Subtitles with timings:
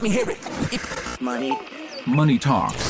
[0.00, 1.20] Let me hear it.
[1.20, 1.58] Money.
[2.06, 2.88] Money Talks.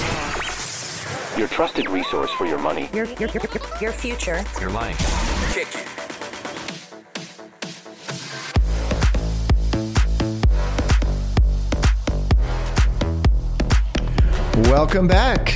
[1.37, 2.89] Your trusted resource for your money.
[2.95, 3.43] Your, your, your,
[3.81, 4.45] your future.
[4.61, 4.97] Your life.
[5.53, 5.87] Kick it.
[14.69, 15.55] Welcome back.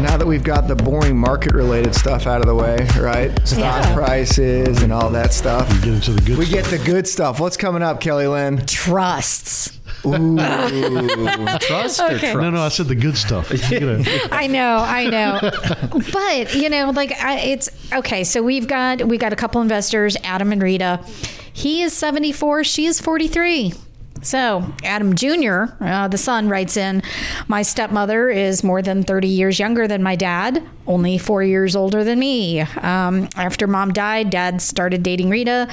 [0.00, 3.30] Now that we've got the boring market related stuff out of the way, right?
[3.46, 3.94] Stock Yeah.
[3.94, 5.68] prices and all that stuff.
[5.72, 6.70] We Get into the good We stuff.
[6.70, 7.40] get the good stuff.
[7.40, 8.64] What's coming up, Kelly Lynn?
[8.66, 9.75] Trusts.
[10.06, 10.36] Ooh.
[11.60, 12.34] Trust or trust?
[12.34, 13.50] No, no, I said the good stuff.
[14.32, 15.40] I know, I know,
[16.12, 18.24] but you know, like I, it's okay.
[18.24, 21.00] So we've got we got a couple investors, Adam and Rita.
[21.52, 22.64] He is seventy four.
[22.64, 23.72] She is forty three.
[24.22, 27.02] So Adam Jr., uh, the son, writes in,
[27.48, 32.02] "My stepmother is more than thirty years younger than my dad, only four years older
[32.02, 32.60] than me.
[32.60, 35.68] Um, after mom died, dad started dating Rita.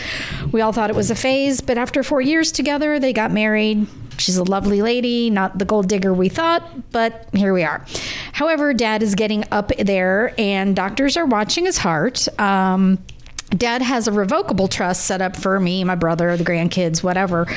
[0.52, 3.88] We all thought it was a phase, but after four years together, they got married."
[4.18, 7.86] She's a lovely lady, not the gold digger we thought, but here we are.
[8.32, 12.28] However, dad is getting up there and doctors are watching his heart.
[12.40, 13.00] Um,
[13.58, 17.48] Dad has a revocable trust set up for me, my brother, the grandkids, whatever.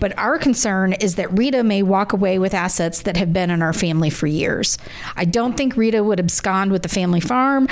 [0.00, 3.62] But our concern is that Rita may walk away with assets that have been in
[3.62, 4.78] our family for years.
[5.16, 7.68] I don't think Rita would abscond with the family farm,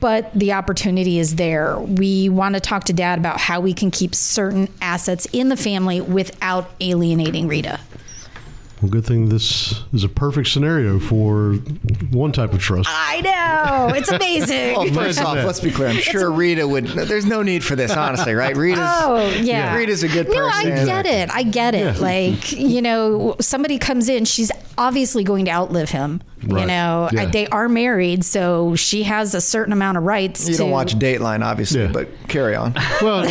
[0.00, 1.78] but the opportunity is there.
[1.78, 5.56] We want to talk to Dad about how we can keep certain assets in the
[5.56, 7.80] family without alienating Rita.
[8.84, 11.54] Well, good thing this is a perfect scenario for
[12.10, 12.86] one type of trust.
[12.92, 13.94] I know.
[13.94, 14.74] It's amazing.
[14.74, 15.88] Well, oh, first off, let's be clear.
[15.88, 16.88] I'm sure Rita would.
[16.88, 18.54] There's no need for this, honestly, right?
[18.54, 18.84] Rita's.
[19.06, 20.36] Oh yeah, Rita's a good person.
[20.36, 21.30] No, I get it.
[21.30, 21.96] I get it.
[21.96, 22.00] Yeah.
[22.00, 26.22] Like you know, somebody comes in, she's obviously going to outlive him.
[26.48, 27.22] You know, Yeah.
[27.22, 30.46] I- they are married, so she has a certain amount of rights.
[30.48, 31.90] You to, don't watch Dateline, obviously, Yeah.
[31.92, 32.74] but carry on.
[33.02, 33.28] Well,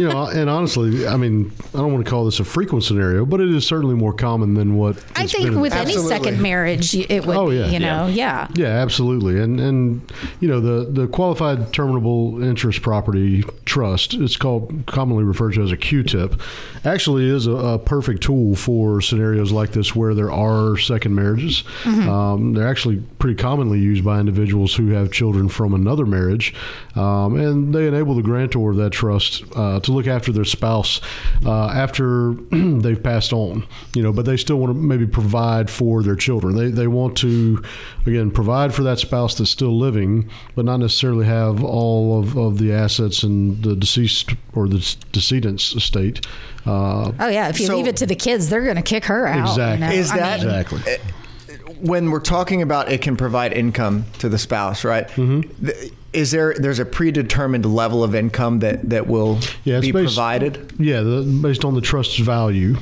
[0.00, 3.24] you know, and honestly, I mean, I don't want to call this a frequent scenario,
[3.24, 5.92] but it is certainly more common than what I it's think been with the any
[5.94, 6.16] Absolutely.
[6.16, 7.36] second marriage, it would.
[7.36, 7.66] Oh, be, yeah.
[7.68, 8.48] You know, yeah.
[8.54, 9.40] Yeah, absolutely.
[9.40, 15.54] And and you know the the qualified terminable interest property trust, it's called commonly referred
[15.54, 16.40] to as a Q-tip,
[16.84, 21.64] actually is a, a perfect tool for scenarios like this where there are second marriages.
[21.84, 26.54] Um, they're actually pretty commonly used by individuals who have children from another marriage,
[26.94, 31.00] um, and they enable the grantor of that trust uh, to look after their spouse
[31.44, 33.66] uh, after they've passed on.
[33.94, 36.56] You know, but they still want to maybe provide for their children.
[36.56, 37.62] They they want to
[38.06, 42.58] again provide for that spouse that's still living, but not necessarily have all of, of
[42.58, 46.26] the assets in the deceased or the decedent's estate.
[46.64, 47.48] Uh, Oh yeah.
[47.48, 49.36] If you So- leave it to the kids, they're going to kick her out.
[49.36, 49.86] you Exactly.
[49.86, 49.92] know?
[49.92, 50.96] Is I that- mean, exactly.
[51.80, 55.08] When we're talking about it can provide income to the spouse, right?
[55.08, 55.70] Mm-hmm.
[56.12, 60.72] Is there there's a predetermined level of income that that will Yeah, be based- provided?
[60.78, 62.76] Yeah, the, based on the trust's value,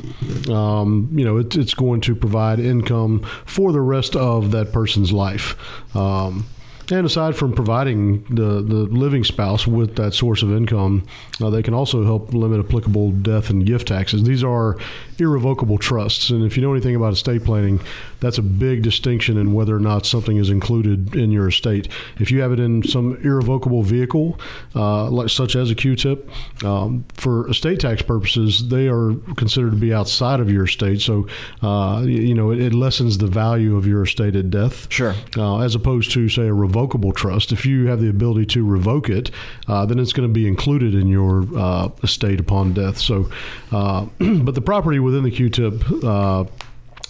[0.53, 5.11] um, you know, it, it's going to provide income for the rest of that person's
[5.13, 5.57] life.
[5.97, 6.47] Um,
[6.91, 11.07] and aside from providing the, the living spouse with that source of income,
[11.41, 14.23] uh, they can also help limit applicable death and gift taxes.
[14.25, 14.77] These are
[15.19, 16.31] irrevocable trusts.
[16.31, 17.81] And if you know anything about estate planning,
[18.21, 21.89] that's a big distinction in whether or not something is included in your estate.
[22.19, 24.39] If you have it in some irrevocable vehicle,
[24.75, 26.29] uh, like, such as a Q-tip,
[26.65, 31.01] um, for estate tax purposes, they are considered to be outside of your estate.
[31.01, 31.27] So,
[31.63, 34.91] uh, y- you know, it, it lessens the value of your estate at death.
[34.91, 35.15] Sure.
[35.37, 37.53] Uh, as opposed to, say, a revocable trust.
[37.53, 39.31] If you have the ability to revoke it,
[39.69, 42.99] uh, then it's going to be included in your uh, estate upon death.
[42.99, 43.31] So,
[43.71, 45.83] uh, but the property within the Q-tip.
[46.03, 46.45] Uh,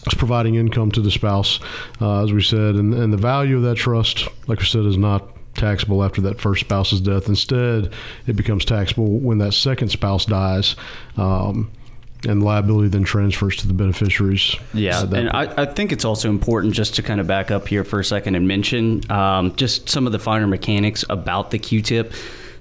[0.06, 1.60] is providing income to the spouse,
[1.98, 4.98] uh, as we said, and, and the value of that trust, like we said, is
[4.98, 7.26] not taxable after that first spouse's death.
[7.26, 7.90] Instead,
[8.26, 10.76] it becomes taxable when that second spouse dies.
[11.16, 11.70] Um,
[12.26, 14.56] and liability then transfers to the beneficiaries.
[14.72, 15.30] Yeah, that and.
[15.30, 18.04] I, I think it's also important just to kind of back up here for a
[18.04, 22.12] second and mention um, just some of the finer mechanics about the Q-tip.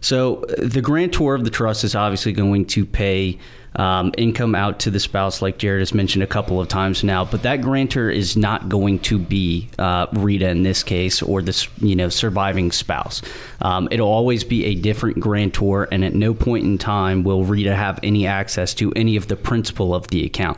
[0.02, 3.40] So uh, the grantor of the trust is obviously going to pay
[3.76, 7.26] um, income out to the spouse, like Jarrett has mentioned a couple of times now.
[7.26, 11.68] But that grantor is not going to be uh, Rita in this case, or this
[11.80, 13.22] you know surviving spouse.
[13.62, 17.76] Um, it'll always be a different grantor, and at no point in time will Rita
[17.76, 20.58] have any access to any of the principal of the account.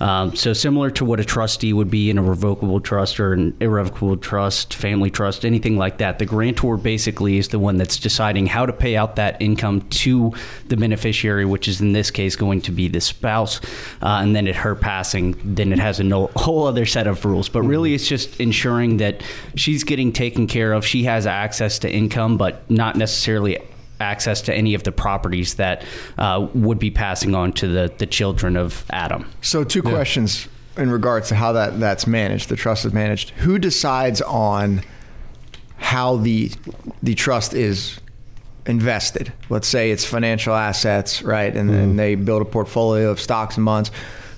[0.00, 3.56] Um, so similar to what a trustee would be in a revocable trust or an
[3.60, 8.46] irrevocable trust, family trust, anything like that, the grantor basically is the one that's deciding
[8.46, 10.32] how to pay out that income to
[10.68, 13.60] the beneficiary, which is in this case going to be the spouse.
[14.02, 17.24] Uh, and then at her passing, then it has a no, whole other set of
[17.24, 17.48] rules.
[17.48, 19.22] But really, it's just ensuring that
[19.54, 20.86] she's getting taken care of.
[20.86, 23.58] She has access to income, but not necessarily
[24.00, 25.84] access to any of the properties that
[26.18, 29.30] uh, would be passing on to the, the children of Adam.
[29.42, 30.48] So two questions.
[30.76, 33.30] in regards to how that that's managed, the trust is managed.
[33.30, 34.82] Who decides on
[35.78, 36.50] how the
[37.02, 37.98] the trust is
[38.66, 39.32] invested?
[39.48, 41.54] Let's say it's financial assets, right?
[41.56, 41.78] And Mm-hmm.
[41.78, 43.90] then they build a portfolio of stocks and bonds.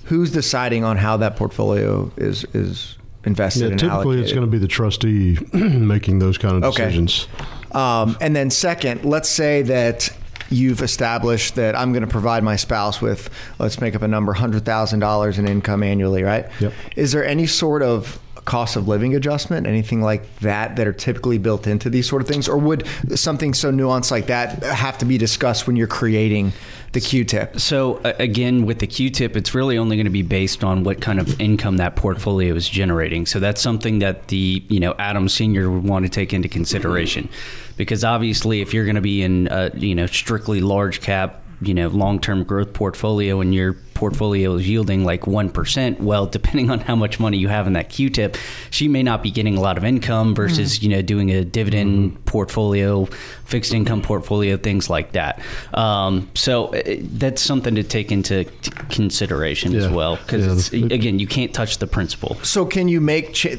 [0.05, 3.61] Who's deciding on how that portfolio is is invested?
[3.63, 6.85] Yeah, and typically it's going to be the trustee making those kind of Okay.
[6.85, 7.27] decisions.
[7.71, 10.09] Um, and then second, let's say that
[10.49, 13.29] you've established that I'm going to provide my spouse with,
[13.59, 16.47] let's make up a number, hundred thousand dollars in income annually, right?
[16.59, 16.73] Yep.
[16.95, 18.19] Is there any sort of
[18.49, 22.27] cost of living adjustment, anything like that, that are typically built into these sort of
[22.27, 26.51] things, or would something so nuanced like that have to be discussed when you're creating
[26.93, 27.59] the Q-tip?
[27.59, 31.19] So again, with the Q-tip, it's really only going to be based on what kind
[31.19, 33.27] of income that portfolio is generating.
[33.27, 37.29] So that's something that the you know Adam Senior would want to take into consideration,
[37.77, 41.73] because obviously, if you're going to be in a you know strictly large cap you
[41.73, 46.95] know long-term growth portfolio and your portfolio is yielding like 1% well depending on how
[46.95, 48.37] much money you have in that q-tip
[48.69, 52.23] she may not be getting a lot of income versus you know doing a dividend
[52.25, 53.05] portfolio
[53.45, 55.41] fixed income portfolio things like that.
[55.73, 56.81] Um, so uh,
[57.23, 61.79] that's something to take into t- consideration as well because Yeah, again you can't touch
[61.79, 62.35] the principal.
[62.43, 63.57] So can you make ch-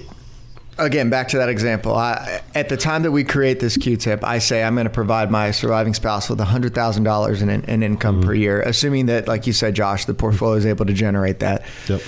[0.80, 1.94] again back to that example?
[1.94, 5.30] I, at the time that we create this Q-tip, I say I'm going to provide
[5.30, 8.26] my surviving spouse with hundred thousand dollars in, in income mm-hmm.
[8.26, 11.64] per year, assuming that, like you said, Josh, the portfolio is able to generate that.
[11.88, 12.02] Yep.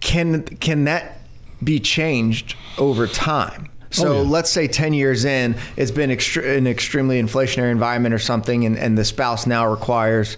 [0.00, 1.20] Can can that
[1.62, 3.68] be changed over time?
[3.68, 4.28] Oh, so Oh, yeah.
[4.28, 8.76] let's say 10 years in, it's been extre- an extremely inflationary environment or something, and,
[8.76, 10.36] and the spouse now requires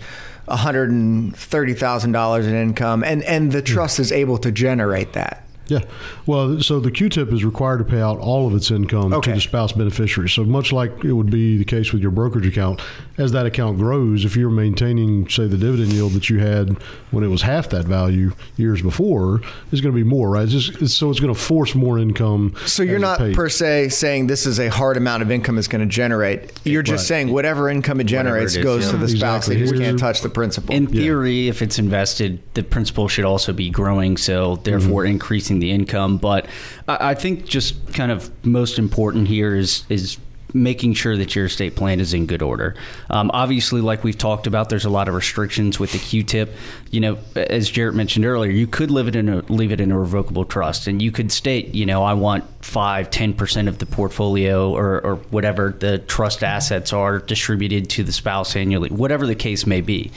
[0.49, 3.67] $130,000 in income, and, and the mm.
[3.67, 5.48] trust is able to generate that.
[5.69, 5.81] Yeah.
[6.27, 9.33] Well, so the Q-tip is required to pay out all of its income Okay.
[9.33, 10.29] to the spouse beneficiary.
[10.29, 12.81] So much like it would be the case with your brokerage account,
[13.19, 16.71] as that account grows, if you're maintaining, say, the dividend yield that you had
[17.11, 19.41] when it was half that value years before,
[19.73, 20.45] it's going to be more, right?
[20.45, 22.55] It's just, it's, so it's going to force more income.
[22.67, 25.81] So you're not per se saying this is a hard amount of income it's going
[25.87, 26.53] to generate.
[26.65, 27.09] You're just Right.
[27.09, 28.91] saying whatever income it generates it is, goes yeah.
[28.93, 29.49] to the spouse.
[29.49, 29.55] Exactly.
[29.57, 30.75] They just Here's can't a- touch the principal.
[30.75, 35.11] in theory, if it's invested, the principal should also be growing, so therefore Mm-hmm.
[35.13, 36.19] increasing the income.
[36.19, 36.47] But
[36.87, 40.19] I, I think just kind of most important here is is
[40.55, 42.75] making sure that your estate plan is in good order.
[43.11, 46.55] Um, obviously, like we've talked about, there's a lot of restrictions with the Q-tip.
[46.91, 49.93] You know, as Jarrett mentioned earlier, you could live it in a leave it in
[49.93, 53.77] a revocable trust, and you could state, you know, I want five, ten percent of
[53.77, 59.27] the portfolio or, or whatever the trust assets are distributed to the spouse annually, whatever
[59.27, 60.11] the case may be.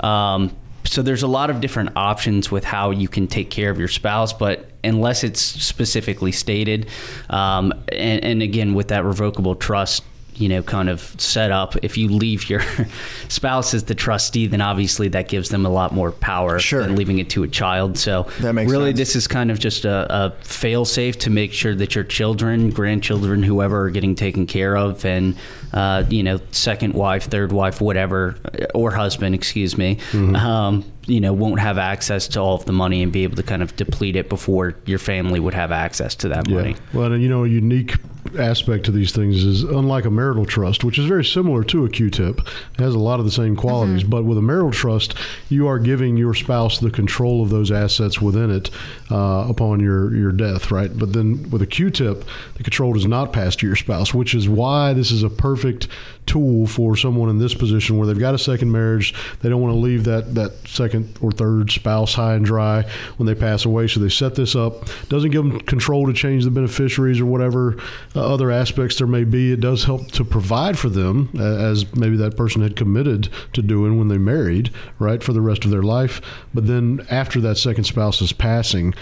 [0.00, 0.56] Um,
[0.94, 3.88] so there's a lot of different options with how you can take care of your
[3.88, 6.86] spouse, but unless it's specifically stated,
[7.30, 10.04] um, and, and again with that revocable trust,
[10.36, 12.62] you know, kind of set up, if you leave your
[13.28, 16.82] spouse as the trustee, then obviously that gives them a lot more power Sure.
[16.82, 17.96] than leaving it to a child.
[17.98, 18.98] So That makes really, sense.
[18.98, 22.70] this is kind of just a, a fail safe to make sure that your children,
[22.70, 25.36] grandchildren, whoever are getting taken care of, and
[25.72, 28.36] uh, you know, second wife, third wife, whatever,
[28.74, 30.36] or husband, excuse me, Mm-hmm.
[30.36, 33.42] um, you know, won't have access to all of the money and be able to
[33.42, 36.76] kind of deplete it before your family would have access to that money.
[36.94, 37.96] Well, and you know, a unique
[38.36, 41.88] aspect to these things is unlike a marital trust, which is very similar to a
[41.88, 44.04] Q-tip, it has a lot of the same qualities.
[44.04, 45.14] But with a marital trust,
[45.48, 48.70] you are giving your spouse the control of those assets within it
[49.10, 50.90] uh, upon your your death, right?
[50.96, 52.24] But then with a Q-tip,
[52.56, 55.88] the control does not pass to your spouse, which is why this is a perfect
[56.26, 59.74] tool for someone in this position where they've got a second marriage, they don't want
[59.74, 62.84] to leave that that second or third spouse high and dry
[63.16, 63.86] when they pass away.
[63.86, 64.88] So they set this up.
[65.08, 67.76] Doesn't give them control to change the beneficiaries or whatever
[68.16, 69.52] uh, other aspects there may be.
[69.52, 73.98] It does help to provide for them, as maybe that person had committed to doing
[73.98, 76.20] when they married, right, for the rest of their life.
[76.52, 78.94] But then after that second spouse's passing,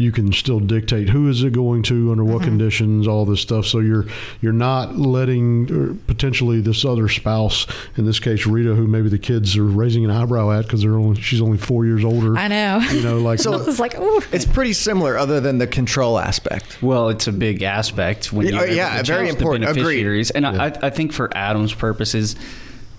[0.00, 2.44] you can still dictate who is it going to under what mm-hmm.
[2.44, 4.04] conditions all this stuff so you're
[4.40, 7.66] you're not letting er, potentially this other spouse
[7.96, 10.98] in this case Rita who maybe the kids are raising an eyebrow at because they're
[10.98, 12.78] only she's only four years older I know.
[12.90, 14.22] you know like I was like, ooh.
[14.32, 16.82] it's pretty similar, other than the control aspect.
[16.82, 19.64] Well, it's a big aspect when Yeah, you're oh, able yeah, very important.
[19.64, 19.82] Agreed.
[19.82, 20.30] beneficiaries.
[20.30, 22.36] And I, I think for Adam's purposes,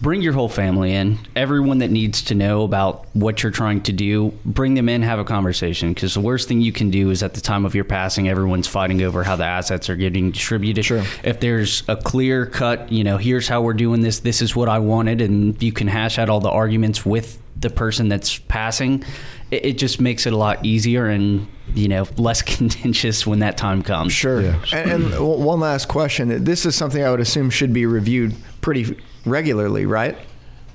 [0.01, 1.19] bring your whole family in.
[1.35, 5.19] Everyone that needs to know about what you're trying to do, bring them in, have
[5.19, 5.93] a conversation.
[5.93, 8.67] Because the worst thing you can do is at the time of your passing, everyone's
[8.67, 10.83] fighting over how the assets are getting distributed.
[10.83, 11.03] Sure.
[11.23, 14.19] If there's a clear cut, you know, here's how we're doing this.
[14.19, 17.69] This is what I wanted, and you can hash out all the arguments with the
[17.69, 19.03] person that's passing.
[19.51, 23.57] It, it just makes it a lot easier and you know less contentious when that
[23.57, 24.13] time comes.
[24.13, 24.41] Sure.
[24.41, 24.59] Yeah.
[24.73, 26.43] And, and one last question.
[26.43, 30.17] This is something I would assume should be reviewed pretty regularly, right?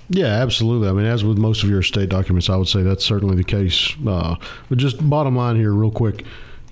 [0.08, 0.88] Yeah, absolutely.
[0.88, 3.44] I mean, as with most of your estate documents, I would say that's certainly the
[3.44, 3.94] case.
[4.06, 4.36] Uh,
[4.68, 6.24] but just bottom line here, real quick.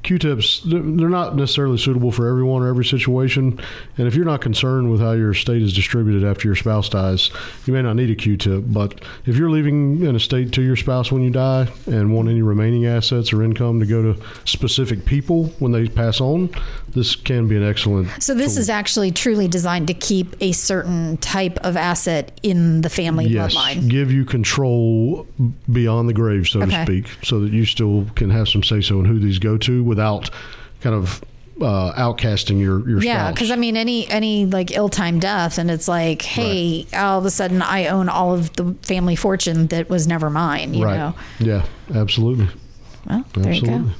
[0.05, 3.59] Q-tips, they're they're not necessarily suitable for everyone or every situation.
[3.99, 7.31] And if you're not concerned with how your estate is distributed after your spouse dies,
[7.67, 8.65] you may not need a Q-tip.
[8.69, 12.43] But if you're leaving an estate to your spouse when you die and want any
[12.43, 16.51] remaining assets or income to go to specific people when they pass on,
[16.91, 18.09] this can be an excellent.
[18.23, 22.91] So this is actually truly designed to keep a certain type of asset in the
[22.91, 23.89] family yes, bloodline.
[23.89, 25.27] give you control
[25.73, 26.71] beyond the grave, so Okay.
[26.71, 29.57] to speak, so that you still can have some say so in who these go
[29.59, 30.31] to without
[30.81, 31.23] kind of
[31.61, 33.35] uh, outcasting your your Yeah, spouse.
[33.35, 37.31] because I mean, any any like ill-timed death, and it's like, hey, all of a
[37.31, 40.75] sudden, I own all of the family fortune that was never mine.
[40.75, 40.97] You right?
[40.97, 42.49] know, Yeah, absolutely.
[43.07, 43.89] well, there you absolutely.
[43.91, 43.95] go.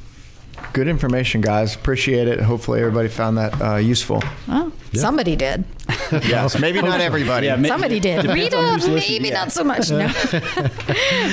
[0.73, 1.77] Good information, guys.
[1.77, 2.41] Appreciate it.
[2.41, 4.21] Hopefully, everybody found that uh, useful.
[4.49, 5.65] Well, somebody did.
[6.25, 7.47] Yes, maybe not everybody.
[7.47, 8.25] Yeah, ma- Somebody did.
[8.25, 9.35] Rita, maybe yeah.
[9.35, 9.91] not so much.
[9.91, 10.01] No.
[10.07, 10.11] all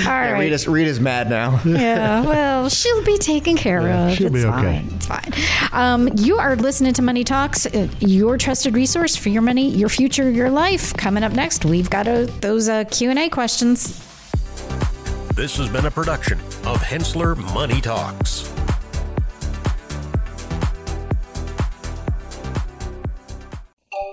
[0.06, 0.38] right.
[0.38, 1.60] Rita's, Rita's mad now.
[1.64, 4.16] Yeah, well, she'll be taken care of.
[4.16, 4.84] she'll it's be okay.
[4.84, 4.90] fine.
[4.96, 5.32] It's fine.
[5.72, 9.88] Um, you are listening to Money Talks, uh, your trusted resource for your money, your
[9.88, 10.94] future, your life.
[10.94, 13.98] Coming up next, we've got uh, those uh, Q and A questions.
[15.34, 18.52] This has been a production of Henssler Money Talks.